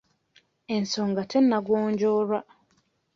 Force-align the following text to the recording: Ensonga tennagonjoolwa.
Ensonga 0.75 1.23
tennagonjoolwa. 1.31 2.39